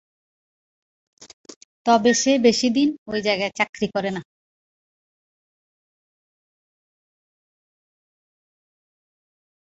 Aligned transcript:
তবে 1.85 2.11
সে 2.21 2.31
বেশিদিন 2.45 2.87
ঐ 3.07 3.13
জায়গায় 3.27 3.53
চাকরি 3.59 3.87
করে 3.95 4.09
না। 4.15 4.21